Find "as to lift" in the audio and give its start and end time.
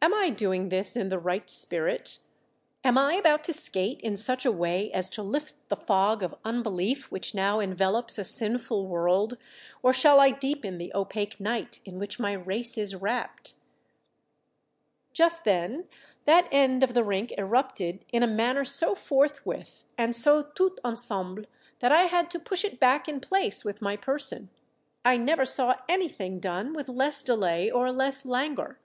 4.92-5.56